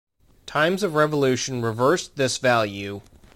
[0.47, 3.01] Times of revolution reversed this value.